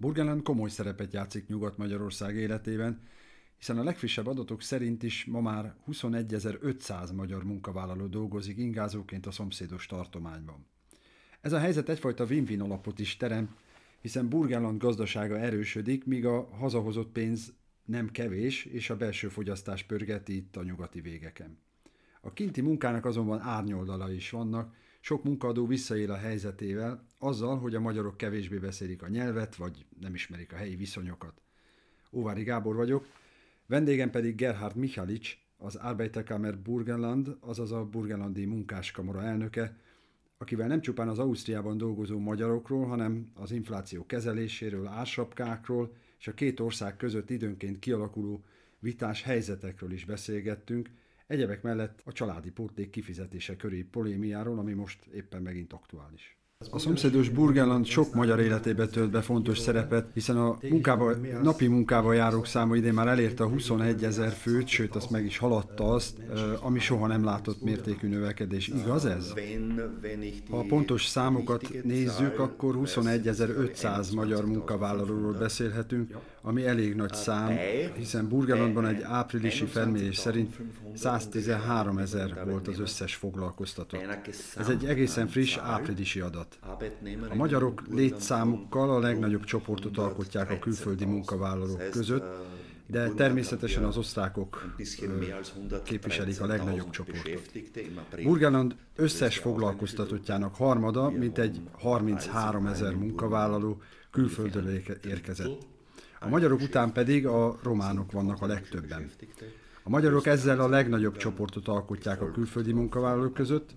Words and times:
Burgenland 0.00 0.42
komoly 0.42 0.68
szerepet 0.68 1.12
játszik 1.12 1.46
Nyugat-Magyarország 1.46 2.36
életében, 2.36 3.00
hiszen 3.56 3.78
a 3.78 3.82
legfrissebb 3.82 4.26
adatok 4.26 4.62
szerint 4.62 5.02
is 5.02 5.24
ma 5.24 5.40
már 5.40 5.74
21.500 5.90 7.14
magyar 7.14 7.44
munkavállaló 7.44 8.06
dolgozik 8.06 8.56
ingázóként 8.56 9.26
a 9.26 9.30
szomszédos 9.30 9.86
tartományban. 9.86 10.66
Ez 11.40 11.52
a 11.52 11.58
helyzet 11.58 11.88
egyfajta 11.88 12.24
win-win 12.24 12.60
alapot 12.60 12.98
is 12.98 13.16
terem, 13.16 13.56
hiszen 14.00 14.28
Burgenland 14.28 14.80
gazdasága 14.80 15.38
erősödik, 15.38 16.04
míg 16.04 16.26
a 16.26 16.48
hazahozott 16.50 17.12
pénz 17.12 17.52
nem 17.84 18.10
kevés, 18.10 18.64
és 18.64 18.90
a 18.90 18.96
belső 18.96 19.28
fogyasztás 19.28 19.82
pörgeti 19.82 20.36
itt 20.36 20.56
a 20.56 20.62
nyugati 20.62 21.00
végeken. 21.00 21.58
A 22.20 22.32
kinti 22.32 22.60
munkának 22.60 23.04
azonban 23.04 23.40
árnyoldala 23.40 24.12
is 24.12 24.30
vannak, 24.30 24.74
sok 25.00 25.24
munkaadó 25.24 25.66
visszaél 25.66 26.10
a 26.10 26.16
helyzetével, 26.16 27.06
azzal, 27.18 27.58
hogy 27.58 27.74
a 27.74 27.80
magyarok 27.80 28.16
kevésbé 28.16 28.56
beszélik 28.56 29.02
a 29.02 29.08
nyelvet, 29.08 29.56
vagy 29.56 29.86
nem 30.00 30.14
ismerik 30.14 30.52
a 30.52 30.56
helyi 30.56 30.76
viszonyokat. 30.76 31.40
Óvári 32.12 32.42
Gábor 32.42 32.74
vagyok, 32.74 33.06
vendégem 33.66 34.10
pedig 34.10 34.34
Gerhard 34.34 34.76
Michalic, 34.76 35.28
az 35.56 35.74
Arbeiterkammer 35.74 36.58
Burgenland, 36.58 37.36
azaz 37.40 37.72
a 37.72 37.84
burgenlandi 37.84 38.44
munkáskamara 38.44 39.22
elnöke, 39.22 39.76
akivel 40.38 40.66
nem 40.66 40.80
csupán 40.80 41.08
az 41.08 41.18
Ausztriában 41.18 41.76
dolgozó 41.76 42.18
magyarokról, 42.18 42.86
hanem 42.86 43.30
az 43.34 43.50
infláció 43.50 44.06
kezeléséről, 44.06 44.86
ársapkákról 44.86 45.92
és 46.18 46.28
a 46.28 46.34
két 46.34 46.60
ország 46.60 46.96
között 46.96 47.30
időnként 47.30 47.78
kialakuló 47.78 48.44
vitás 48.78 49.22
helyzetekről 49.22 49.92
is 49.92 50.04
beszélgettünk, 50.04 50.90
egyebek 51.28 51.62
mellett 51.62 52.02
a 52.04 52.12
családi 52.12 52.50
pótlék 52.50 52.90
kifizetése 52.90 53.56
köré 53.56 53.82
polémiáról, 53.82 54.58
ami 54.58 54.72
most 54.72 55.06
éppen 55.06 55.42
megint 55.42 55.72
aktuális. 55.72 56.38
A 56.70 56.78
szomszédos 56.78 57.28
Burgenland 57.28 57.86
sok 57.86 58.14
magyar 58.14 58.40
életébe 58.40 58.86
tölt 58.86 59.10
be 59.10 59.20
fontos 59.20 59.58
szerepet, 59.58 60.06
hiszen 60.14 60.36
a 60.36 60.58
munkába, 60.70 61.14
napi 61.42 61.66
munkába 61.66 62.12
járók 62.12 62.46
száma 62.46 62.76
idén 62.76 62.92
már 62.92 63.06
elérte 63.06 63.44
a 63.44 63.48
21 63.48 64.04
ezer 64.04 64.32
főt, 64.32 64.66
sőt 64.66 64.96
azt 64.96 65.10
meg 65.10 65.24
is 65.24 65.38
haladta 65.38 65.84
azt, 65.84 66.16
ami 66.60 66.78
soha 66.78 67.06
nem 67.06 67.24
látott 67.24 67.62
mértékű 67.62 68.08
növekedés. 68.08 68.68
Igaz 68.68 69.04
ez? 69.04 69.32
Ha 70.50 70.58
a 70.58 70.64
pontos 70.68 71.06
számokat 71.06 71.84
nézzük, 71.84 72.38
akkor 72.38 72.78
21.500 72.84 74.14
magyar 74.14 74.46
munkavállalóról 74.46 75.32
beszélhetünk, 75.32 76.16
ami 76.42 76.66
elég 76.66 76.94
nagy 76.94 77.14
szám, 77.14 77.56
hiszen 77.96 78.28
Burgenlandban 78.28 78.86
egy 78.86 79.02
áprilisi 79.02 79.64
felmérés 79.64 80.16
szerint 80.16 80.56
113 80.94 81.98
ezer 81.98 82.44
volt 82.46 82.68
az 82.68 82.80
összes 82.80 83.14
foglalkoztatott. 83.14 84.00
Ez 84.56 84.68
egy 84.68 84.84
egészen 84.84 85.28
friss 85.28 85.56
áprilisi 85.56 86.20
adat 86.20 86.47
vállalat. 86.60 87.30
A 87.30 87.34
magyarok 87.34 87.82
létszámukkal 87.90 88.90
a 88.90 88.98
legnagyobb 88.98 89.44
csoportot 89.44 89.98
alkotják 89.98 90.50
a 90.50 90.58
külföldi 90.58 91.04
munkavállalók 91.04 91.90
között, 91.90 92.24
de 92.86 93.08
természetesen 93.08 93.84
az 93.84 93.96
osztrákok 93.96 94.74
képviselik 95.84 96.40
a 96.40 96.46
legnagyobb 96.46 96.90
csoportot. 96.90 97.50
Burgenland 98.22 98.76
összes 98.96 99.38
foglalkoztatottjának 99.38 100.54
harmada, 100.54 101.10
mint 101.10 101.38
egy 101.38 101.60
33 101.72 102.66
ezer 102.66 102.94
munkavállaló 102.94 103.82
külföldről 104.10 104.68
érkezett. 105.04 105.66
A 106.20 106.28
magyarok 106.28 106.60
után 106.60 106.92
pedig 106.92 107.26
a 107.26 107.58
románok 107.62 108.12
vannak 108.12 108.42
a 108.42 108.46
legtöbben. 108.46 109.10
A 109.82 109.90
magyarok 109.90 110.26
ezzel 110.26 110.60
a 110.60 110.68
legnagyobb 110.68 111.16
csoportot 111.16 111.68
alkotják 111.68 112.22
a 112.22 112.30
külföldi 112.30 112.72
munkavállalók 112.72 113.34
között. 113.34 113.74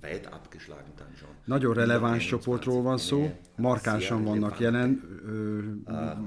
Nagyon 1.45 1.73
releváns 1.73 2.25
csoportról 2.25 2.81
van 2.81 2.97
szó, 2.97 3.39
markánsan 3.55 4.23
vannak 4.23 4.59
jelen 4.59 5.01
ö, 5.25 5.59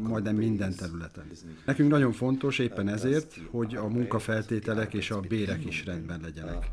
majdnem 0.03 0.37
minden 0.37 0.75
területen. 0.75 1.31
Nekünk 1.67 1.91
nagyon 1.91 2.13
fontos 2.13 2.59
éppen 2.59 2.89
ezért, 2.89 3.35
hogy 3.51 3.75
a 3.75 3.89
munkafeltételek 3.89 4.95
és 4.95 5.11
a 5.11 5.21
bérek 5.21 5.65
is 5.65 5.85
rendben 5.85 6.21
legyenek. 6.21 6.71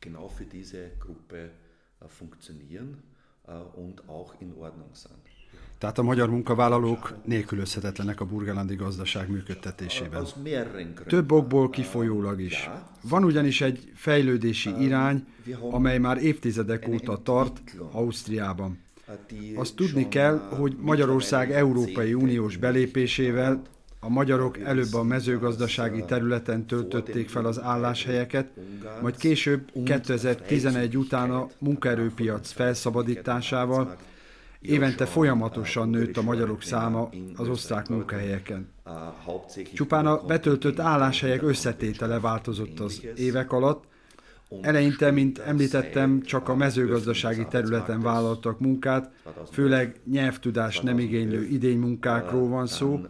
genau 0.00 0.28
für 0.28 0.44
diese 0.44 0.90
Gruppe 0.98 1.50
funktionieren 2.06 3.02
und 3.74 4.02
auch 4.06 4.40
in 4.40 4.52
Ordnung 4.52 4.94
sind. 4.94 5.37
Tehát 5.78 5.98
a 5.98 6.02
magyar 6.02 6.30
munkavállalók 6.30 7.14
nélkülözhetetlenek 7.24 8.20
a 8.20 8.24
burgelandi 8.24 8.74
gazdaság 8.74 9.30
működtetésében. 9.30 10.24
Több 11.06 11.32
okból 11.32 11.70
kifolyólag 11.70 12.40
is. 12.40 12.70
Van 13.02 13.24
ugyanis 13.24 13.60
egy 13.60 13.92
fejlődési 13.94 14.70
irány, 14.80 15.26
amely 15.70 15.98
már 15.98 16.22
évtizedek 16.22 16.88
óta 16.88 17.22
tart 17.22 17.60
Ausztriában. 17.92 18.78
Azt 19.54 19.74
tudni 19.74 20.08
kell, 20.08 20.38
hogy 20.38 20.76
Magyarország 20.80 21.52
Európai 21.52 22.14
Uniós 22.14 22.56
belépésével 22.56 23.62
a 24.00 24.08
magyarok 24.08 24.58
előbb 24.58 24.94
a 24.94 25.02
mezőgazdasági 25.02 26.04
területen 26.04 26.66
töltötték 26.66 27.28
fel 27.28 27.44
az 27.44 27.60
álláshelyeket, 27.60 28.48
majd 29.02 29.16
később 29.16 29.70
2011 29.84 30.96
után 30.96 31.30
a 31.30 31.48
munkaerőpiac 31.58 32.50
felszabadításával 32.50 33.96
Évente 34.60 35.06
folyamatosan 35.06 35.88
nőtt 35.88 36.16
a 36.16 36.22
magyarok 36.22 36.62
száma 36.62 37.08
az 37.36 37.48
osztrák 37.48 37.88
munkahelyeken. 37.88 38.68
Csupán 39.74 40.06
a 40.06 40.22
betöltött 40.26 40.78
álláshelyek 40.78 41.42
összetétele 41.42 42.20
változott 42.20 42.80
az 42.80 43.06
évek 43.16 43.52
alatt. 43.52 43.84
Eleinte, 44.60 45.10
mint 45.10 45.38
említettem, 45.38 46.22
csak 46.22 46.48
a 46.48 46.54
mezőgazdasági 46.54 47.46
területen 47.50 48.00
vállaltak 48.00 48.60
munkát, 48.60 49.10
főleg 49.52 50.00
nyelvtudás 50.10 50.80
nem 50.80 50.98
igénylő 50.98 51.44
idénymunkákról 51.44 52.48
van 52.48 52.66
szó. 52.66 53.00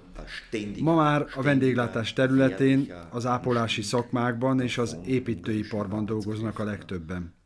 Ma 0.80 0.94
már 0.94 1.26
a 1.34 1.42
vendéglátás 1.42 2.12
területén, 2.12 2.92
az 3.10 3.26
ápolási 3.26 3.82
szakmákban 3.82 4.60
és 4.60 4.78
az 4.78 4.96
építőiparban 5.06 6.04
dolgoznak 6.04 6.58
a 6.58 6.64
legtöbben. 6.64 7.36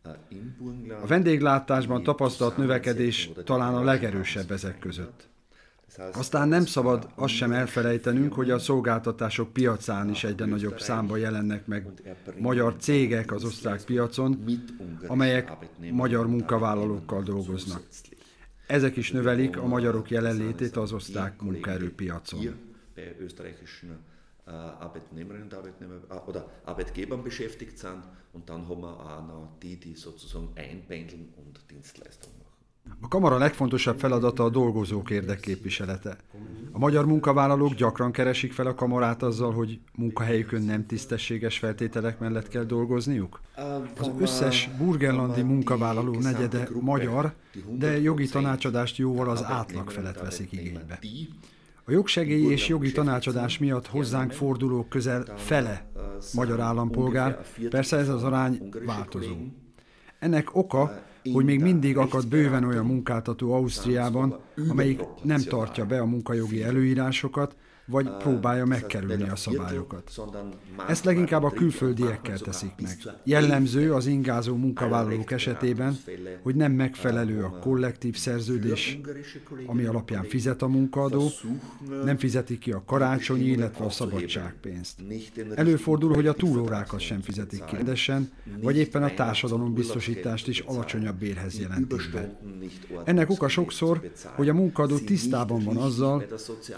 A 1.02 1.06
vendéglátásban 1.06 2.02
tapasztalt 2.02 2.56
növekedés 2.56 3.30
talán 3.44 3.74
a 3.74 3.82
legerősebb 3.82 4.50
ezek 4.50 4.78
között. 4.78 5.30
Aztán 6.12 6.48
nem 6.48 6.66
szabad 6.66 7.08
azt 7.14 7.34
sem 7.34 7.52
elfelejtenünk, 7.52 8.32
hogy 8.32 8.50
a 8.50 8.58
szolgáltatások 8.58 9.52
piacán 9.52 10.10
is 10.10 10.24
egyre 10.24 10.44
nagyobb 10.44 10.80
számba 10.80 11.16
jelennek 11.16 11.66
meg 11.66 11.86
magyar 12.38 12.76
cégek 12.76 13.32
az 13.32 13.44
osztrák 13.44 13.84
piacon, 13.84 14.44
amelyek 15.06 15.52
magyar 15.90 16.26
munkavállalókkal 16.26 17.22
dolgoznak. 17.22 17.82
Ezek 18.66 18.96
is 18.96 19.10
növelik 19.10 19.56
a 19.56 19.66
magyarok 19.66 20.10
jelenlétét 20.10 20.76
az 20.76 20.92
osztrák 20.92 21.40
munkaerőpiacon. 21.40 22.40
Äh, 24.44 24.50
Arbeitnehmerinnen 24.50 25.44
und 25.44 25.54
Arbeitnehmer 25.54 25.94
äh, 26.10 26.28
oder 26.28 26.48
Arbeitgebern 26.64 27.22
beschäftigt 27.22 27.78
sind 27.78 28.02
und 28.32 28.48
dann 28.50 28.68
haben 28.68 28.80
wir 28.80 28.88
auch 28.88 29.24
noch 29.24 29.48
die, 29.62 29.76
die 29.76 29.94
sozusagen 29.94 30.48
einpendeln 30.56 31.32
und 31.36 31.60
Dienstleistungen 31.70 32.38
machen. 32.38 32.52
A 33.00 33.08
kamara 33.08 33.38
legfontosabb 33.38 33.98
feladata 33.98 34.44
a 34.44 34.48
dolgozók 34.48 35.10
érdekképviselete. 35.10 36.16
A 36.72 36.78
magyar 36.78 37.06
munkavállalók 37.06 37.74
gyakran 37.74 38.12
keresik 38.12 38.52
fel 38.52 38.66
a 38.66 38.74
kamarát 38.74 39.22
azzal, 39.22 39.52
hogy 39.52 39.80
munkahelyükön 39.94 40.62
nem 40.62 40.86
tisztességes 40.86 41.58
feltételek 41.58 42.18
mellett 42.18 42.48
kell 42.48 42.64
dolgozniuk? 42.64 43.40
Az 43.98 44.10
összes 44.18 44.70
burgenlandi 44.78 45.42
munkavállaló 45.42 46.18
negyede 46.20 46.68
magyar, 46.80 47.34
de 47.78 48.00
jogi 48.00 48.28
tanácsadást 48.28 48.96
jóval 48.96 49.30
az 49.30 49.44
átlag 49.44 49.90
felett 49.90 50.20
veszik 50.20 50.52
igénybe. 50.52 50.98
A 51.84 51.90
jogsegély 51.90 52.50
és 52.50 52.68
jogi 52.68 52.92
tanácsadás 52.92 53.58
miatt 53.58 53.86
hozzánk 53.86 54.32
fordulók 54.32 54.88
közel 54.88 55.24
fele 55.36 55.90
magyar 56.34 56.60
állampolgár, 56.60 57.44
persze 57.70 57.96
ez 57.96 58.08
az 58.08 58.22
arány 58.22 58.68
változó. 58.86 59.34
Ennek 60.18 60.56
oka, 60.56 61.02
hogy 61.32 61.44
még 61.44 61.60
mindig 61.60 61.96
akad 61.96 62.28
bőven 62.28 62.64
olyan 62.64 62.86
munkáltató 62.86 63.52
Ausztriában, 63.52 64.40
amelyik 64.68 65.00
nem 65.22 65.40
tartja 65.40 65.86
be 65.86 66.00
a 66.00 66.04
munkajogi 66.04 66.62
előírásokat, 66.62 67.56
vagy 67.86 68.16
próbálja 68.16 68.64
megkerülni 68.64 69.28
a 69.28 69.36
szabályokat. 69.36 70.12
Ezt 70.88 71.04
leginkább 71.04 71.42
a 71.42 71.50
külföldiekkel 71.50 72.38
teszik 72.38 72.72
meg. 72.82 72.98
Jellemző 73.24 73.92
az 73.92 74.06
ingázó 74.06 74.56
munkavállalók 74.56 75.30
esetében, 75.30 75.98
hogy 76.42 76.54
nem 76.54 76.72
megfelelő 76.72 77.42
a 77.42 77.58
kollektív 77.58 78.16
szerződés, 78.16 78.98
ami 79.66 79.84
alapján 79.84 80.24
fizet 80.24 80.62
a 80.62 80.66
munkaadó, 80.66 81.30
nem 82.04 82.16
fizeti 82.16 82.58
ki 82.58 82.72
a 82.72 82.82
karácsonyi, 82.86 83.44
illetve 83.44 83.84
a 83.84 83.90
szabadságpénzt. 83.90 85.00
Előfordul, 85.54 86.14
hogy 86.14 86.26
a 86.26 86.32
túlórákat 86.32 87.00
sem 87.00 87.20
fizetik 87.20 87.64
ki 87.64 87.76
rendesen, 87.76 88.30
vagy 88.60 88.76
éppen 88.76 89.02
a 89.02 89.14
társadalombiztosítást 89.14 90.48
is 90.48 90.60
alacsonyabb 90.60 91.18
bérhez 91.18 91.58
jelentik 91.58 92.10
be. 92.12 92.40
Ennek 93.04 93.30
oka 93.30 93.48
sokszor, 93.48 94.10
hogy 94.34 94.48
a 94.48 94.54
munkadó 94.54 94.98
tisztában 94.98 95.64
van 95.64 95.76
azzal, 95.76 96.24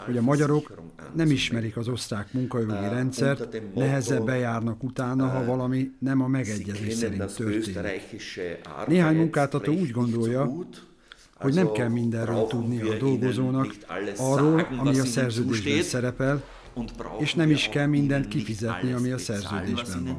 hogy 0.06 0.16
a 0.16 0.22
magyarok 0.22 0.72
nem 1.14 1.30
ismerik 1.30 1.76
az 1.76 1.88
osztrák 1.88 2.32
munkajogi 2.32 2.72
rendszert, 2.72 3.60
nehezebb 3.74 4.24
bejárnak 4.24 4.82
utána, 4.82 5.28
ha 5.28 5.44
valami 5.44 5.90
nem 5.98 6.20
a 6.20 6.26
megegyezés 6.26 6.94
szerint 6.94 7.34
történik. 7.36 7.78
Néhány 8.86 9.16
munkáltató 9.16 9.72
úgy 9.72 9.90
gondolja, 9.90 10.52
hogy 11.34 11.54
nem 11.54 11.72
kell 11.72 11.88
mindenről 11.88 12.46
tudni 12.46 12.80
a 12.80 12.96
dolgozónak, 12.98 13.74
arról, 14.18 14.68
ami 14.78 14.98
a 14.98 15.04
szerződésben 15.04 15.82
szerepel, 15.82 16.44
és 17.18 17.34
nem 17.34 17.50
is 17.50 17.68
kell 17.68 17.86
mindent 17.86 18.28
kifizetni, 18.28 18.92
ami 18.92 19.10
a 19.10 19.18
szerződésben 19.18 20.04
van. 20.04 20.18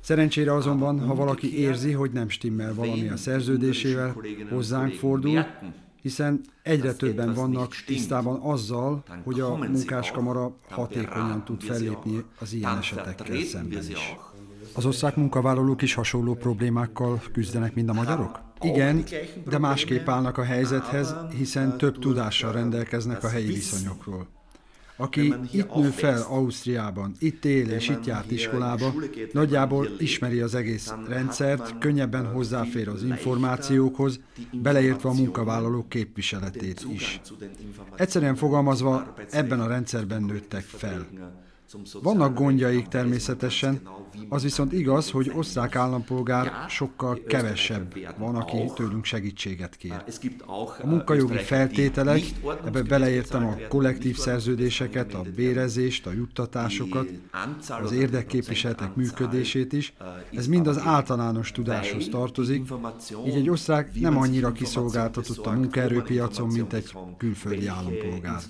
Szerencsére 0.00 0.54
azonban, 0.54 1.00
ha 1.00 1.14
valaki 1.14 1.58
érzi, 1.58 1.92
hogy 1.92 2.10
nem 2.10 2.28
stimmel 2.28 2.74
valami 2.74 3.08
a 3.08 3.16
szerződésével, 3.16 4.16
hozzánk 4.50 4.92
fordul, 4.92 5.46
hiszen 6.02 6.40
egyre 6.62 6.92
többen 6.92 7.34
vannak 7.34 7.74
tisztában 7.86 8.40
azzal, 8.40 9.02
hogy 9.24 9.40
a 9.40 9.54
munkáskamara 9.54 10.56
hatékonyan 10.70 11.44
tud 11.44 11.62
fellépni 11.62 12.24
az 12.38 12.52
ilyen 12.52 12.78
esetekkel 12.78 13.40
szemben 13.40 13.78
is. 13.78 14.16
Az 14.74 14.86
osztrák 14.86 15.16
munkavállalók 15.16 15.82
is 15.82 15.94
hasonló 15.94 16.34
problémákkal 16.34 17.22
küzdenek, 17.32 17.74
mint 17.74 17.88
a 17.88 17.92
magyarok? 17.92 18.40
Igen, 18.60 19.04
de 19.48 19.58
másképp 19.58 20.08
állnak 20.08 20.38
a 20.38 20.44
helyzethez, 20.44 21.14
hiszen 21.36 21.78
több 21.78 21.98
tudással 21.98 22.52
rendelkeznek 22.52 23.24
a 23.24 23.28
helyi 23.28 23.46
viszonyokról. 23.46 24.28
Aki 25.00 25.34
itt 25.52 25.74
nő 25.74 25.88
fel 25.88 26.22
Ausztriában, 26.28 27.14
itt 27.18 27.44
él 27.44 27.70
és 27.70 27.88
itt 27.88 28.06
járt 28.06 28.30
iskolába, 28.30 28.94
nagyjából 29.32 29.88
ismeri 29.98 30.40
az 30.40 30.54
egész 30.54 30.92
rendszert, 31.08 31.78
könnyebben 31.78 32.26
hozzáfér 32.26 32.88
az 32.88 33.02
információkhoz, 33.02 34.20
beleértve 34.52 35.08
a 35.08 35.12
munkavállalók 35.12 35.88
képviseletét 35.88 36.86
is. 36.92 37.20
Egyszerűen 37.96 38.34
fogalmazva, 38.34 39.14
ebben 39.30 39.60
a 39.60 39.66
rendszerben 39.66 40.22
nőttek 40.22 40.62
fel. 40.62 41.06
Vannak 42.02 42.34
gondjaik 42.34 42.88
természetesen, 42.88 43.80
az 44.28 44.42
viszont 44.42 44.72
igaz, 44.72 45.10
hogy 45.10 45.32
osztrák 45.34 45.76
állampolgár 45.76 46.52
sokkal 46.68 47.20
kevesebb 47.28 47.94
van, 48.18 48.34
aki 48.34 48.56
tőlünk 48.74 49.04
segítséget 49.04 49.76
kér. 49.76 50.04
A 50.80 50.86
munkajogi 50.86 51.36
feltételek, 51.36 52.22
ebbe 52.64 52.82
beleértem 52.82 53.46
a 53.46 53.56
kollektív 53.68 54.16
szerződéseket, 54.16 55.14
a 55.14 55.22
bérezést, 55.36 56.06
a 56.06 56.12
juttatásokat, 56.12 57.08
az 57.82 57.92
érdekképviseletek 57.92 58.94
működését 58.94 59.72
is, 59.72 59.92
ez 60.32 60.46
mind 60.46 60.66
az 60.66 60.78
általános 60.78 61.52
tudáshoz 61.52 62.08
tartozik, 62.08 62.72
így 63.26 63.34
egy 63.34 63.50
osztrák 63.50 64.00
nem 64.00 64.16
annyira 64.16 64.52
kiszolgáltatott 64.52 65.46
a 65.46 65.50
munkaerőpiacon, 65.50 66.48
mint 66.48 66.72
egy 66.72 66.92
külföldi 67.18 67.66
állampolgár. 67.66 68.40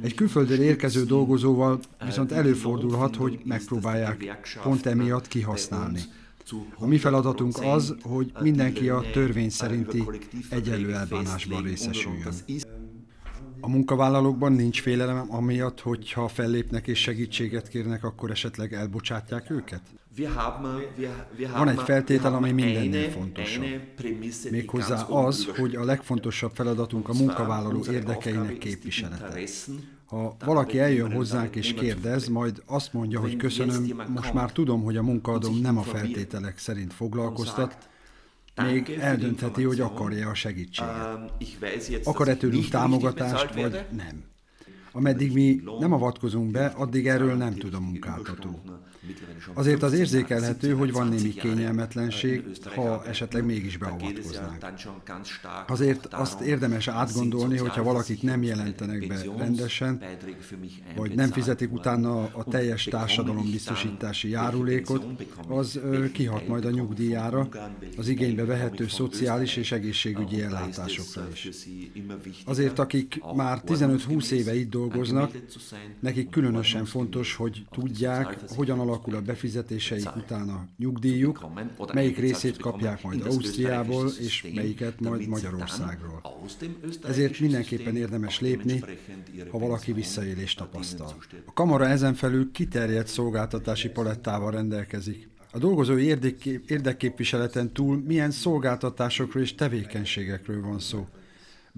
Egy 0.00 0.14
külföldről 0.14 0.60
érkező 0.60 1.04
dolgozóval 1.04 1.80
viszont 2.04 2.32
előfordulhat, 2.38 3.16
hogy 3.16 3.40
megpróbálják 3.44 4.48
pont 4.62 4.86
emiatt 4.86 5.28
kihasználni. 5.28 6.00
A 6.78 6.86
mi 6.86 6.98
feladatunk 6.98 7.58
az, 7.62 7.94
hogy 8.02 8.32
mindenki 8.40 8.88
a 8.88 9.04
törvény 9.12 9.50
szerinti 9.50 10.04
egyenlő 10.50 10.94
elbánásban 10.94 11.62
részesüljön. 11.62 12.34
A 13.60 13.68
munkavállalókban 13.68 14.52
nincs 14.52 14.82
félelem 14.82 15.24
amiatt, 15.28 15.80
hogy 15.80 16.12
ha 16.12 16.28
fellépnek 16.28 16.86
és 16.86 16.98
segítséget 16.98 17.68
kérnek, 17.68 18.04
akkor 18.04 18.30
esetleg 18.30 18.72
elbocsátják 18.72 19.50
őket? 19.50 19.80
Van 21.52 21.68
egy 21.68 21.80
feltétel, 21.80 22.34
ami 22.34 22.52
mindennél 22.52 23.10
fontosabb. 23.10 23.64
Méghozzá 24.50 25.02
az, 25.02 25.44
hogy 25.56 25.74
a 25.74 25.84
legfontosabb 25.84 26.50
feladatunk 26.54 27.08
a 27.08 27.12
munkavállaló 27.12 27.84
érdekeinek 27.90 28.58
képviselete. 28.58 29.40
Ha 30.08 30.36
valaki 30.44 30.78
eljön 30.78 31.12
hozzánk 31.12 31.56
és 31.56 31.74
kérdez, 31.74 32.28
majd 32.28 32.62
azt 32.66 32.92
mondja, 32.92 33.20
hogy 33.20 33.36
köszönöm, 33.36 34.02
most 34.14 34.32
már 34.32 34.52
tudom, 34.52 34.82
hogy 34.82 34.96
a 34.96 35.02
munkaadom 35.02 35.60
nem 35.60 35.78
a 35.78 35.82
feltételek 35.82 36.58
szerint 36.58 36.92
foglalkoztat, 36.92 37.88
még 38.62 38.90
eldöntheti, 39.00 39.62
hogy 39.62 39.80
akarja 39.80 40.28
a 40.28 40.34
segítséget. 40.34 41.30
Akar-e 42.04 42.36
tőlünk 42.36 42.68
támogatást, 42.68 43.54
vagy 43.54 43.84
nem. 43.96 44.24
Ameddig 44.92 45.32
mi 45.32 45.60
nem 45.78 45.92
avatkozunk 45.92 46.50
be, 46.50 46.66
addig 46.66 47.06
erről 47.06 47.34
nem 47.34 47.54
tud 47.54 47.74
a 47.74 47.80
munkáltató. 47.80 48.60
Azért 49.54 49.82
az 49.82 49.92
érzékelhető, 49.92 50.72
hogy 50.72 50.92
van 50.92 51.08
némi 51.08 51.28
kényelmetlenség, 51.28 52.44
ha 52.74 53.04
esetleg 53.04 53.44
mégis 53.44 53.76
beavatkoznánk. 53.76 54.66
Azért 55.66 56.06
azt 56.06 56.40
érdemes 56.40 56.88
átgondolni, 56.88 57.58
hogyha 57.58 57.82
valakit 57.82 58.22
nem 58.22 58.42
jelentenek 58.42 59.06
be 59.06 59.24
rendesen, 59.38 60.02
vagy 60.96 61.14
nem 61.14 61.30
fizetik 61.30 61.72
utána 61.72 62.22
a 62.22 62.44
teljes 62.44 62.84
társadalombiztosítási 62.84 64.28
járulékot, 64.28 65.06
az 65.48 65.80
kihat 66.12 66.48
majd 66.48 66.64
a 66.64 66.70
nyugdíjára, 66.70 67.48
az 67.96 68.08
igénybe 68.08 68.44
vehető 68.44 68.88
szociális 68.88 69.56
és 69.56 69.72
egészségügyi 69.72 70.42
ellátásokra 70.42 71.28
is. 71.32 71.48
Azért, 72.44 72.78
akik 72.78 73.20
már 73.34 73.62
15-20 73.66 74.30
éve 74.30 74.54
itt 74.54 74.70
dolgoznak, 74.70 75.38
nekik 76.00 76.30
különösen 76.30 76.84
fontos, 76.84 77.34
hogy 77.34 77.66
tudják, 77.70 78.38
hogyan 78.48 78.78
alakul 78.78 78.97
alakul 78.98 79.14
a 79.14 79.20
befizetéseik 79.20 80.16
után 80.16 80.48
a 80.48 80.68
nyugdíjuk, 80.78 81.46
melyik 81.92 82.18
részét 82.18 82.56
kapják 82.56 83.02
majd 83.02 83.26
Ausztriából, 83.26 84.10
és 84.20 84.46
melyiket 84.54 85.00
majd 85.00 85.28
Magyarországról. 85.28 86.22
Ezért 87.02 87.40
mindenképpen 87.40 87.96
érdemes 87.96 88.40
lépni, 88.40 88.82
ha 89.50 89.58
valaki 89.58 89.92
visszaélést 89.92 90.58
tapasztal. 90.58 91.14
A 91.46 91.52
kamara 91.52 91.86
ezen 91.86 92.14
felül 92.14 92.50
kiterjedt 92.52 93.08
szolgáltatási 93.08 93.88
palettával 93.88 94.50
rendelkezik. 94.50 95.28
A 95.52 95.58
dolgozói 95.58 96.16
érdekképviseleten 96.66 97.72
túl 97.72 98.02
milyen 98.06 98.30
szolgáltatásokról 98.30 99.42
és 99.42 99.54
tevékenységekről 99.54 100.62
van 100.62 100.78
szó. 100.78 101.06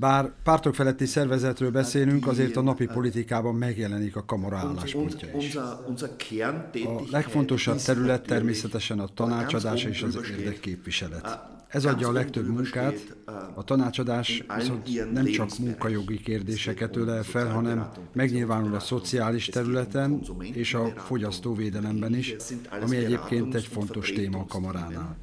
Bár 0.01 0.33
pártok 0.43 0.75
feletti 0.75 1.07
szervezetről 1.07 1.71
beszélünk, 1.71 2.27
azért 2.27 2.57
a 2.57 2.61
napi 2.61 2.87
politikában 2.87 3.55
megjelenik 3.55 4.17
a 4.17 4.25
kamara 4.25 4.57
álláspontja 4.57 5.29
is. 5.39 5.55
A 5.55 7.03
legfontosabb 7.11 7.77
terület 7.77 8.23
természetesen 8.23 8.99
a 8.99 9.07
tanácsadás 9.15 9.85
és 9.85 10.03
az 10.03 10.19
érdekképviselet. 10.39 11.39
Ez 11.69 11.85
adja 11.85 12.09
a 12.09 12.13
legtöbb 12.13 12.47
munkát, 12.47 13.17
a 13.55 13.65
tanácsadás 13.65 14.45
viszont 14.57 15.13
nem 15.13 15.25
csak 15.25 15.59
munkajogi 15.59 16.21
kérdéseket 16.21 16.97
ölel 16.97 17.23
fel, 17.23 17.47
hanem 17.47 17.89
megnyilvánul 18.13 18.75
a 18.75 18.81
szociális 18.81 19.47
területen 19.47 20.21
és 20.53 20.75
a 20.75 20.93
fogyasztóvédelemben 20.97 22.15
is, 22.15 22.35
ami 22.83 22.97
egyébként 22.97 23.55
egy 23.55 23.67
fontos 23.67 24.13
téma 24.13 24.39
a 24.39 24.47
kamaránál. 24.47 25.17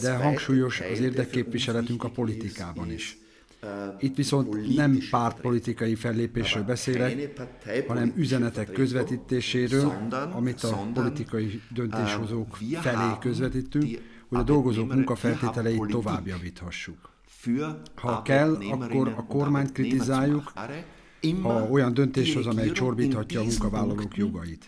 De 0.00 0.14
hangsúlyos 0.14 0.80
az 0.92 1.00
érdekképviseletünk 1.00 2.04
a 2.04 2.08
politikában 2.08 2.90
is. 2.92 3.21
Itt 3.98 4.16
viszont 4.16 4.76
nem 4.76 4.98
pártpolitikai 5.10 5.94
fellépésről 5.94 6.62
beszélek, 6.62 7.30
hanem 7.86 8.12
üzenetek 8.16 8.72
közvetítéséről, 8.72 9.92
amit 10.32 10.62
a 10.62 10.88
politikai 10.94 11.60
döntéshozók 11.74 12.58
felé 12.80 13.18
közvetítünk, 13.20 14.00
hogy 14.28 14.38
a 14.38 14.42
dolgozók 14.42 14.94
munkafeltételeit 14.94 15.86
tovább 15.86 16.26
javíthassuk. 16.26 17.10
Ha 17.94 18.22
kell, 18.22 18.58
akkor 18.70 19.08
a 19.08 19.24
kormányt 19.24 19.72
kritizáljuk, 19.72 20.52
ha 21.42 21.68
olyan 21.70 21.94
döntéshoz, 21.94 22.46
amely 22.46 22.70
csorbíthatja 22.70 23.40
a 23.40 23.44
munkavállalók 23.44 24.16
jogait. 24.16 24.64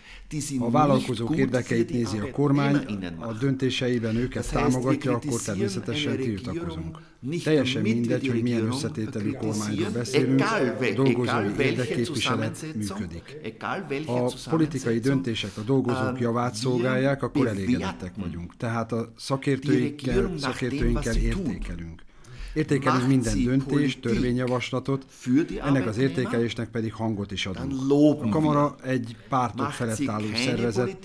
Ha 0.59 0.65
a 0.65 0.69
vállalkozók 0.69 1.35
érdekeit 1.35 1.89
nézi 1.89 2.17
a 2.17 2.31
kormány, 2.31 2.75
a 3.19 3.33
döntéseiben 3.33 4.15
őket 4.15 4.51
támogatja, 4.51 5.13
akkor 5.13 5.41
természetesen 5.41 6.17
tiltakozunk. 6.17 6.99
Teljesen 7.43 7.81
mindegy, 7.81 8.27
hogy 8.27 8.41
milyen 8.41 8.65
összetételű 8.65 9.31
kormányról 9.31 9.89
beszélünk, 9.89 10.43
dolgozói 10.95 11.65
érdekképviselet 11.65 12.65
működik. 12.75 13.55
Ha 14.05 14.25
a 14.25 14.33
politikai 14.49 14.99
döntések 14.99 15.57
a 15.57 15.61
dolgozók 15.61 16.19
javát 16.19 16.55
szolgálják, 16.55 17.23
akkor 17.23 17.47
elégedettek 17.47 18.13
vagyunk. 18.15 18.57
Tehát 18.57 18.91
a 18.91 19.13
szakértőinkkel, 19.17 20.31
szakértőinkkel 20.37 21.15
értékelünk. 21.15 22.03
Értékelünk 22.55 23.07
minden 23.07 23.43
döntést, 23.43 24.01
törvényjavaslatot, 24.01 25.05
ennek 25.63 25.87
az 25.87 25.97
értékelésnek 25.97 26.69
pedig 26.69 26.93
hangot 26.93 27.31
is 27.31 27.45
adunk. 27.45 27.91
A 28.21 28.29
kamara 28.29 28.75
egy 28.83 29.15
pártok 29.29 29.71
felett 29.71 30.07
álló 30.07 30.25
szervezet, 30.35 30.97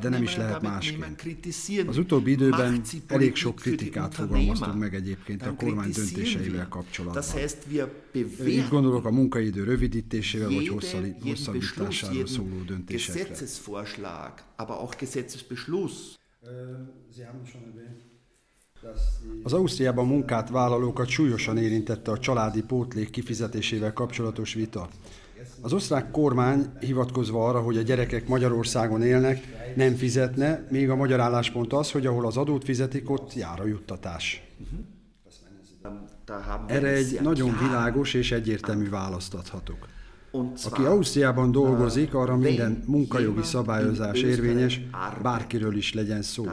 de 0.00 0.08
nem 0.08 0.22
is 0.22 0.36
lehet 0.36 0.62
másként. 0.62 1.22
Az 1.86 1.98
utóbbi 1.98 2.30
időben 2.30 2.82
elég 3.06 3.34
sok 3.34 3.54
kritikát 3.54 4.14
fogalmaztunk 4.14 4.78
meg 4.78 4.94
egyébként 4.94 5.42
a 5.42 5.54
kormány 5.54 5.90
döntéseivel 5.90 6.68
kapcsolatban. 6.68 7.24
Így 8.46 8.68
gondolok 8.68 9.04
a 9.04 9.10
munkaidő 9.10 9.64
rövidítésével 9.64 10.48
vagy 10.48 10.68
hosszabbításáról 11.22 12.26
szóló 12.26 12.62
döntésekre. 12.66 13.34
Sie 17.12 17.26
haben 17.26 17.44
schon 17.44 17.62
erwähnt, 17.62 18.09
az 19.42 19.52
Ausztriában 19.52 20.06
munkát 20.06 20.50
vállalókat 20.50 21.08
súlyosan 21.08 21.58
érintette 21.58 22.10
a 22.10 22.18
családi 22.18 22.62
pótlék 22.62 23.10
kifizetésével 23.10 23.92
kapcsolatos 23.92 24.54
vita. 24.54 24.88
Az 25.60 25.72
osztrák 25.72 26.10
kormány 26.10 26.72
hivatkozva 26.80 27.48
arra, 27.48 27.60
hogy 27.60 27.76
a 27.76 27.82
gyerekek 27.82 28.28
Magyarországon 28.28 29.02
élnek, 29.02 29.44
nem 29.76 29.94
fizetne, 29.94 30.66
még 30.70 30.90
a 30.90 30.96
magyar 30.96 31.20
álláspont 31.20 31.72
az, 31.72 31.90
hogy 31.90 32.06
ahol 32.06 32.26
az 32.26 32.36
adót 32.36 32.64
fizetik, 32.64 33.10
ott 33.10 33.34
jár 33.34 33.60
a 33.60 33.66
juttatás. 33.66 34.42
Erre 36.66 36.88
egy 36.88 37.20
nagyon 37.22 37.58
világos 37.58 38.14
és 38.14 38.32
egyértelmű 38.32 38.88
választ 38.88 39.34
adhatok. 39.34 39.86
Aki 40.70 40.82
Ausztriában 40.82 41.50
dolgozik, 41.50 42.14
arra 42.14 42.36
minden 42.36 42.82
munkajogi 42.86 43.42
szabályozás 43.42 44.22
érvényes, 44.22 44.80
bárkiről 45.22 45.76
is 45.76 45.94
legyen 45.94 46.22
szó 46.22 46.46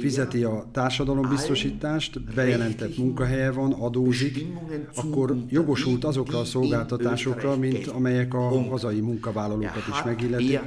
fizeti 0.00 0.44
a 0.44 0.66
társadalombiztosítást, 0.72 2.34
bejelentett 2.34 2.98
munkahelye 2.98 3.50
van, 3.50 3.72
adózik, 3.72 4.46
akkor 4.94 5.36
jogosult 5.48 6.04
azokra 6.04 6.38
a 6.38 6.44
szolgáltatásokra, 6.44 7.56
mint 7.56 7.86
amelyek 7.86 8.34
a 8.34 8.68
hazai 8.68 9.00
munkavállalókat 9.00 9.86
is 9.90 10.02
megilletik, 10.04 10.60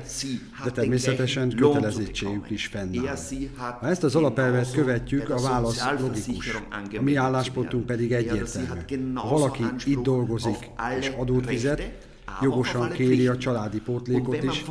de 0.64 0.72
természetesen 0.72 1.50
kötelezettségük 1.50 2.50
is 2.50 2.66
fennáll. 2.66 3.18
Ha 3.80 3.88
ezt 3.88 4.04
az 4.04 4.16
alapelvet 4.16 4.72
követjük, 4.72 5.30
a 5.30 5.42
válasz 5.42 5.84
logikus. 6.00 6.62
A 6.98 7.02
mi 7.02 7.16
álláspontunk 7.16 7.86
pedig 7.86 8.12
egyértelmű. 8.12 9.14
Ha 9.14 9.28
valaki 9.28 9.64
itt 9.86 10.02
dolgozik 10.02 10.70
és 11.00 11.12
adót 11.18 11.46
fizet, 11.46 12.12
jogosan 12.42 12.92
kéri 12.92 13.28
a 13.28 13.38
családi 13.38 13.80
pótlékot 13.80 14.44
is, 14.44 14.64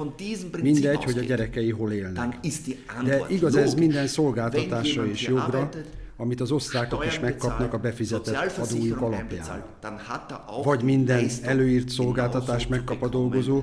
mindegy, 0.62 1.04
hogy 1.04 1.18
a 1.18 1.22
gyerekei 1.22 1.70
hol 1.70 1.92
élnek. 1.92 2.38
De 3.04 3.24
igaz 3.28 3.56
ez 3.56 3.74
minden 3.74 4.06
szolgáltatásra 4.06 5.06
és 5.06 5.26
jogra, 5.26 5.68
amit 6.16 6.40
az 6.40 6.50
osztrákok 6.50 7.06
is 7.06 7.20
megkapnak 7.20 7.72
a 7.72 7.78
befizetett 7.78 8.58
adójuk 8.58 9.00
alapján. 9.00 9.64
Vagy 10.64 10.82
minden 10.82 11.26
előírt 11.42 11.88
szolgáltatást 11.88 12.68
megkap 12.68 13.02
a 13.02 13.08
dolgozó, 13.08 13.62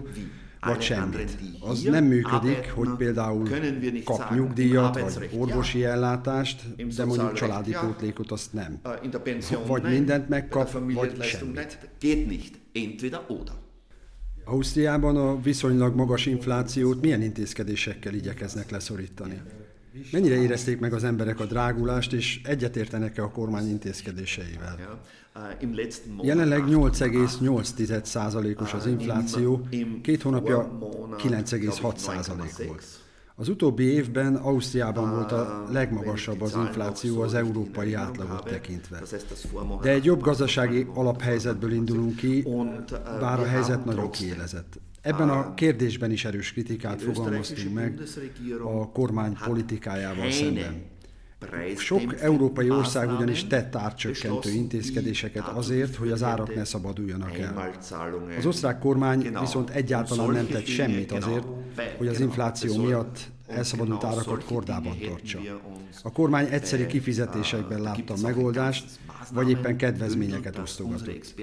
vagy 0.61 0.81
semmit. 0.81 1.37
Az 1.59 1.81
nem 1.81 2.03
működik, 2.03 2.71
hogy 2.75 2.89
például 2.97 3.49
kap 4.03 4.33
nyugdíjat, 4.33 4.99
vagy 4.99 5.29
orvosi 5.37 5.83
ellátást, 5.83 6.61
de 6.95 7.05
mondjuk 7.05 7.33
családi 7.33 7.75
pótlékot 7.81 8.31
azt 8.31 8.53
nem. 8.53 8.79
Vagy 9.67 9.83
mindent 9.83 10.29
megkap, 10.29 10.71
vagy 10.93 11.21
semmit. 11.21 11.79
Ausztriában 14.49 15.17
a 15.17 15.41
viszonylag 15.41 15.95
magas 15.95 16.25
inflációt 16.25 17.01
milyen 17.01 17.21
intézkedésekkel 17.21 18.13
igyekeznek 18.13 18.71
leszorítani? 18.71 19.41
Mennyire 20.11 20.35
érezték 20.35 20.79
meg 20.79 20.93
az 20.93 21.03
emberek 21.03 21.39
a 21.39 21.45
drágulást, 21.45 22.13
és 22.13 22.41
egyetértenek-e 22.43 23.23
a 23.23 23.31
kormány 23.31 23.69
intézkedéseivel? 23.69 25.01
Jelenleg 26.21 26.63
8,8%-os 26.67 28.73
az 28.73 28.85
infláció, 28.85 29.67
két 30.01 30.21
hónapja 30.21 30.77
9,6% 31.17 32.65
volt. 32.67 32.83
Az 33.39 33.49
utóbbi 33.49 33.83
évben 33.83 34.35
Ausztriában 34.35 35.09
volt 35.11 35.31
a 35.31 35.63
legmagasabb 35.71 36.41
az 36.41 36.55
infláció 36.55 37.21
az 37.21 37.33
európai 37.33 37.93
átlagot 37.93 38.43
tekintve. 38.43 39.01
De 39.81 39.89
egy 39.89 40.05
jobb 40.05 40.21
gazdasági 40.21 40.87
alaphelyzetből 40.93 41.71
indulunk 41.71 42.15
ki, 42.15 42.47
bár 43.19 43.39
a 43.39 43.45
helyzet 43.45 43.85
nagyon 43.85 44.11
kiélezett. 44.11 44.79
Ebben 45.01 45.29
a 45.29 45.53
kérdésben 45.53 46.11
is 46.11 46.25
erős 46.25 46.51
kritikát 46.51 47.01
fogalmaztunk 47.01 47.73
meg 47.73 48.01
a 48.63 48.89
kormány 48.91 49.37
politikájával 49.45 50.31
szemben. 50.31 50.97
Sok 51.75 52.21
európai 52.21 52.69
ország 52.69 53.11
ugyanis 53.11 53.47
tett 53.47 53.75
árcsökkentő 53.75 54.49
intézkedéseket 54.49 55.47
azért, 55.47 55.95
hogy 55.95 56.11
az 56.11 56.23
árak 56.23 56.55
ne 56.55 56.63
szabaduljanak 56.63 57.37
el. 57.37 57.73
Az 58.37 58.45
osztrák 58.45 58.79
kormány 58.79 59.37
viszont 59.39 59.69
egyáltalán 59.69 60.29
nem 60.29 60.47
tett 60.47 60.65
semmit 60.65 61.11
azért, 61.11 61.45
hogy 61.97 62.07
az 62.07 62.19
infláció 62.19 62.83
miatt 62.83 63.31
elszabadult 63.49 64.03
árakat 64.03 64.43
kordában 64.43 64.97
tartsa. 65.07 65.39
A 66.03 66.11
kormány 66.11 66.47
egyszeri 66.51 66.85
kifizetésekben 66.85 67.81
látta 67.81 68.13
a 68.13 68.17
megoldást, 68.21 68.85
vagy 69.33 69.49
éppen 69.49 69.77
kedvezményeket 69.77 70.57
osztogatott. 70.57 71.33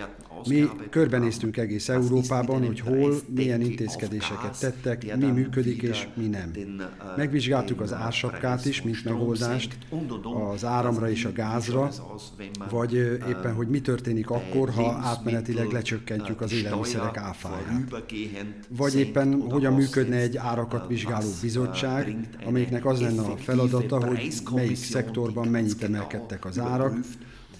Mi 0.48 0.68
körbenéztünk 0.90 1.56
egész 1.56 1.88
Európában, 1.88 2.66
hogy 2.66 2.80
hol, 2.80 3.14
milyen 3.34 3.60
intézkedéseket 3.60 4.58
tettek, 4.60 5.16
mi 5.16 5.26
működik 5.26 5.82
és 5.82 6.08
mi 6.14 6.26
nem. 6.26 6.50
Megvizsgáltuk 7.16 7.80
az 7.80 7.92
ársapkát 7.92 8.64
is, 8.64 8.82
mint 8.82 9.04
megoldást, 9.04 9.78
az 10.52 10.64
áramra 10.64 11.10
és 11.10 11.24
a 11.24 11.32
gázra, 11.32 11.90
vagy 12.70 12.92
éppen, 13.28 13.54
hogy 13.54 13.68
mi 13.68 13.80
történik 13.80 14.30
akkor, 14.30 14.70
ha 14.70 14.92
átmenetileg 14.92 15.70
lecsökkentjük 15.70 16.40
az 16.40 16.52
élelmiszerek 16.52 17.16
áfáját. 17.16 18.04
Vagy 18.68 18.94
éppen, 18.94 19.40
hogyan 19.50 19.72
működne 19.72 20.16
egy 20.16 20.36
árakat 20.36 20.86
vizsgáló 20.86 21.28
bizottság, 21.40 21.95
amelyiknek 22.44 22.86
az 22.86 23.00
lenne 23.00 23.22
a 23.22 23.36
feladata, 23.36 24.06
hogy 24.06 24.32
melyik 24.54 24.76
szektorban 24.76 25.48
mennyit 25.48 25.82
emelkedtek 25.82 26.44
az 26.44 26.58
árak, 26.58 26.98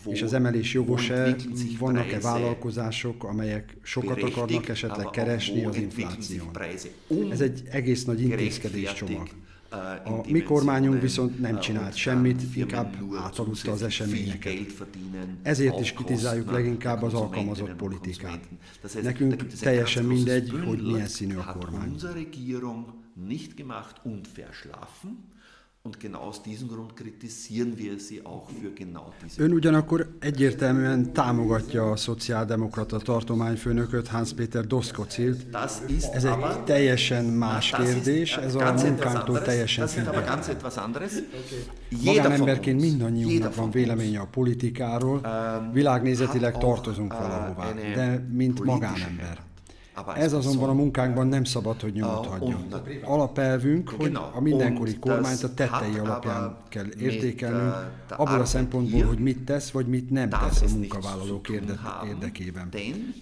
és 0.06 0.22
az 0.22 0.32
emelés 0.32 0.72
jogos-e, 0.72 1.36
vannak-e 1.78 2.20
vállalkozások, 2.20 3.24
amelyek 3.24 3.76
sokat 3.82 4.22
akarnak 4.22 4.68
esetleg 4.68 5.10
keresni 5.10 5.64
az 5.64 5.76
infláción. 5.76 6.50
Ez 7.30 7.40
egy 7.40 7.62
egész 7.70 8.04
nagy 8.04 8.20
intézkedéscsomag. 8.20 9.28
A 10.04 10.30
mi 10.30 10.42
kormányunk 10.42 11.00
viszont 11.00 11.40
nem 11.40 11.60
csinált 11.60 11.94
semmit, 11.94 12.42
inkább 12.54 12.96
átaludta 13.16 13.72
az 13.72 13.82
eseményeket. 13.82 14.52
Ezért 15.42 15.80
is 15.80 15.92
kritizáljuk 15.92 16.50
leginkább 16.50 17.02
az 17.02 17.14
alkalmazott 17.14 17.74
politikát. 17.74 18.48
Nekünk 19.02 19.46
teljesen 19.46 20.04
mindegy, 20.04 20.52
hogy 20.66 20.82
milyen 20.82 21.06
színű 21.06 21.36
a 21.36 21.56
kormány. 21.58 21.94
Und 25.86 26.00
genau 26.00 26.18
aus 26.18 26.42
diesem 26.42 26.68
Grund 26.68 26.96
kritisieren 26.96 27.78
wir 27.78 28.00
sie 28.00 28.26
auch 28.26 28.50
für 28.60 28.70
genau 28.74 29.12
diese. 29.22 29.42
Ön 29.42 29.52
ugyanakkor 29.52 30.06
egyértelműen 30.18 31.12
támogatja 31.12 31.90
a 31.90 31.96
szociáldemokrata 31.96 32.98
tartományfőnököt, 32.98 34.08
Hans-Peter 34.08 34.66
Doszkocilt. 34.66 35.46
Ez 36.12 36.24
egy 36.24 36.62
teljesen 36.64 37.24
más 37.24 37.70
kérdés, 37.70 38.36
ez 38.36 38.54
a 38.54 38.72
munkánktól 38.72 39.42
teljesen 39.42 39.86
független. 39.86 40.38
Magánemberként 42.04 42.80
mindannyiunknak 42.80 43.54
van 43.54 43.70
véleménye 43.70 44.20
a 44.20 44.26
politikáról, 44.26 45.20
ähm, 45.24 45.72
világnézetileg 45.72 46.58
tartozunk 46.58 47.12
valahová, 47.12 47.72
de 47.72 48.26
mint 48.32 48.64
magánember. 48.64 49.45
Ez 50.16 50.32
azonban 50.32 50.68
a 50.68 50.72
munkánkban 50.72 51.26
nem 51.26 51.44
szabad, 51.44 51.80
hogy 51.80 51.92
nyomot 51.92 52.26
hagyjon. 52.26 52.66
Alapelvünk, 53.04 53.88
hogy 53.88 54.18
a 54.34 54.40
mindenkori 54.40 54.98
kormányt 54.98 55.42
a 55.42 55.54
tettei 55.54 55.98
alapján 55.98 56.56
kell 56.68 56.86
értékelnünk, 56.98 57.74
abból 58.08 58.40
a 58.40 58.44
szempontból, 58.44 59.02
hogy 59.02 59.18
mit 59.18 59.38
tesz, 59.44 59.70
vagy 59.70 59.86
mit 59.86 60.10
nem 60.10 60.28
tesz 60.28 60.62
a 60.62 60.66
munkavállalók 60.76 61.48
érdekében. 62.08 62.68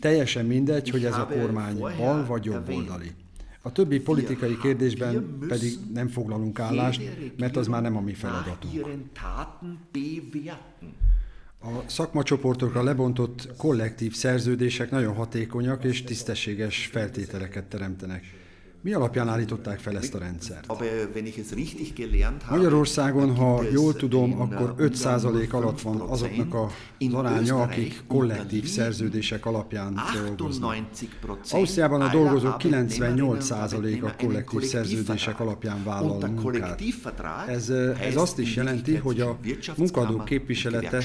Teljesen 0.01 0.47
mindegy, 0.47 0.91
hogy 0.91 1.05
ez 1.05 1.15
a 1.15 1.27
kormány 1.27 1.79
bal 1.79 2.25
vagy 2.27 2.45
jobb 2.45 2.69
oldali. 2.69 3.13
A 3.63 3.73
többi 3.73 4.01
politikai 4.01 4.59
kérdésben 4.59 5.39
pedig 5.49 5.79
nem 5.93 6.09
foglalunk 6.09 6.59
állást, 6.61 7.03
mert 7.39 7.57
az 7.57 7.67
már 7.67 7.83
nem 7.83 7.97
a 7.97 8.01
mi 8.01 8.15
feladatunk. 8.15 8.87
A 11.65 11.83
szakmacsoportokra 11.87 12.83
lebontott 12.83 13.49
kollektív 13.57 14.15
szerződések 14.15 14.91
nagyon 14.91 15.15
hatékonyak 15.15 15.85
és 15.85 16.03
tisztességes 16.03 16.87
feltételeket 16.93 17.65
teremtenek. 17.65 18.25
Mi 18.81 18.93
alapján 18.93 19.29
állították 19.29 19.79
fel 19.79 19.97
ezt 19.97 20.15
a 20.15 20.19
rendszert? 20.19 20.67
Magyarországon, 22.51 23.37
ha 23.37 23.63
jól 23.73 23.95
tudom, 23.95 24.41
akkor 24.41 24.75
5% 24.79 25.51
alatt 25.51 25.81
van 25.81 26.01
azoknak 26.01 26.55
a 26.55 26.71
aránya, 27.13 27.63
akik 27.63 28.03
kollektív 28.07 28.67
szerződések 28.67 29.47
alapján 29.47 30.01
dolgoznak. 30.37 30.77
Ausztriában 31.51 32.01
a 32.01 32.11
dolgozók 32.11 32.57
98% 32.59 34.03
a 34.03 34.15
kollektív 34.17 34.63
szerződések 34.63 35.41
alapján 35.41 35.85
vállal 35.85 36.29
munkát. 36.29 36.83
Ez, 37.49 37.69
ez 38.01 38.17
azt 38.17 38.39
is 38.39 38.55
jelenti, 38.55 38.95
hogy 38.95 39.21
a 39.21 39.39
munkadók 39.77 40.25
képviselete 40.25 41.03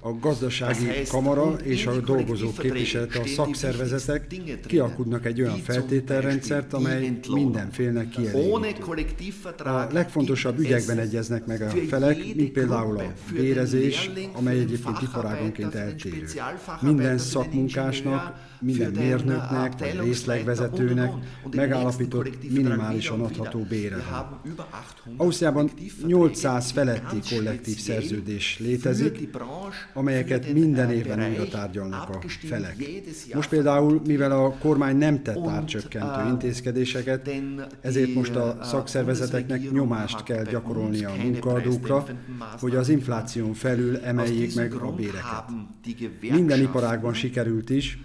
a 0.00 0.18
gazdasági 0.18 0.86
kamara 1.10 1.50
és 1.62 1.86
a 1.86 2.00
dolgozók 2.00 2.58
képviselete, 2.58 3.20
a 3.20 3.26
szakszervezetek 3.26 4.26
kialkudnak 4.66 5.26
egy 5.26 5.40
olyan 5.40 5.58
feltételrendszert, 5.58 6.72
amely 6.72 7.18
mindenfélnek 7.28 8.08
kielégítő. 8.08 8.84
A 9.64 9.86
legfontosabb 9.92 10.58
ügyekben 10.58 10.98
egyeznek 10.98 11.46
meg 11.46 11.62
a 11.62 11.68
felek, 11.88 12.34
mint 12.34 12.52
például 12.52 12.98
a 12.98 13.12
bérezés, 13.32 14.10
amely 14.32 14.58
egyébként 14.58 15.02
iparágonként 15.02 15.74
eltérő. 15.74 16.26
Minden 16.80 17.18
szakmunkásnak 17.18 18.50
minden 18.62 18.90
mérnöknek 18.90 19.78
vagy 19.78 20.00
részlegvezetőnek 20.04 21.12
megállapított 21.50 22.50
minimálisan 22.50 23.20
adható 23.20 23.60
bére 23.68 23.96
van. 24.10 24.40
Ausztriában 25.16 25.70
800 26.06 26.70
feletti 26.70 27.34
kollektív 27.34 27.78
szerződés 27.78 28.58
létezik, 28.58 29.28
amelyeket 29.92 30.52
minden 30.52 30.90
évben 30.90 31.30
újra 31.30 31.48
tárgyalnak 31.48 32.08
a 32.08 32.20
felek. 32.46 32.76
Most 33.34 33.48
például, 33.48 34.02
mivel 34.06 34.32
a 34.32 34.50
kormány 34.50 34.96
nem 34.96 35.22
tett 35.22 35.46
árcsökkentő 35.46 36.28
intézkedéseket, 36.28 37.30
ezért 37.80 38.14
most 38.14 38.34
a 38.34 38.58
szakszervezeteknek 38.62 39.70
nyomást 39.70 40.22
kell 40.22 40.44
gyakorolni 40.44 41.04
a 41.04 41.12
munkaadókra, 41.22 42.04
hogy 42.60 42.76
az 42.76 42.88
infláción 42.88 43.54
felül 43.54 43.96
emeljék 43.96 44.54
meg 44.54 44.72
a 44.74 44.92
béreket. 44.92 45.44
Minden 46.20 46.60
iparágban 46.60 47.14
sikerült 47.14 47.70
is 47.70 47.98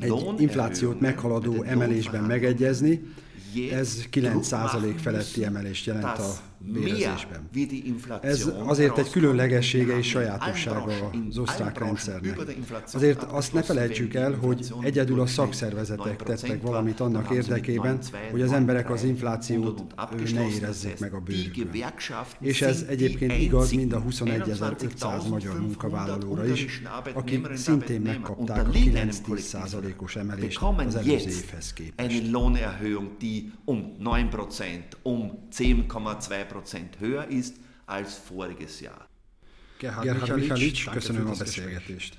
egy 0.00 0.12
inflációt 0.38 1.00
meghaladó 1.00 1.62
emelésben 1.62 2.24
megegyezni, 2.24 3.02
ez 3.72 4.04
9% 4.12 4.94
feletti 4.96 5.44
emelést 5.44 5.86
jelent 5.86 6.18
a 6.18 6.34
bérezésben. 6.72 7.48
Ez 8.22 8.50
azért 8.64 8.98
egy 8.98 9.10
különlegessége 9.10 9.96
és 9.96 10.08
sajátossága 10.08 11.10
az 11.28 11.38
osztrák 11.38 11.78
rendszernek. 11.78 12.40
Azért 12.92 13.22
azt 13.22 13.52
ne 13.52 13.62
felejtsük 13.62 14.14
el, 14.14 14.32
hogy 14.32 14.72
egyedül 14.80 15.20
a 15.20 15.26
szakszervezetek 15.26 16.22
tettek 16.22 16.62
valamit 16.62 17.00
annak 17.00 17.30
érdekében, 17.30 17.98
hogy 18.30 18.42
az 18.42 18.52
emberek 18.52 18.90
az 18.90 19.04
inflációt 19.04 19.82
ne 20.34 20.48
érezzék 20.48 20.98
meg 20.98 21.12
a 21.14 21.20
bőrükön. 21.20 21.70
És 22.40 22.62
ez 22.62 22.84
egyébként 22.88 23.32
igaz 23.32 23.72
mind 23.72 23.92
a 23.92 24.02
21.500 24.02 25.28
magyar 25.28 25.60
munkavállalóra 25.60 26.46
is, 26.46 26.82
akik 27.14 27.46
szintén 27.54 28.00
megkapták 28.00 28.68
a 28.68 28.70
9-10%-os 28.70 30.16
emelést 30.16 30.62
az 30.62 30.94
előző 30.94 31.30
évhez 31.30 31.72
képest. 31.72 32.32
um 33.64 33.94
9%, 33.98 34.80
um 35.02 35.48
10,2 35.56 36.53
Prozent 36.54 37.00
höher 37.00 37.26
ist 37.28 37.56
als 37.86 38.14
voriges 38.14 38.80
Jahr. 38.80 39.08
Gerhard, 39.78 40.04
Gerhard 40.04 40.36
Michalic, 40.36 40.84
köszönöm 40.90 41.26
a 41.26 41.34
beszélgetést. 41.36 42.16